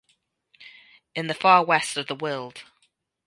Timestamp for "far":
1.35-1.63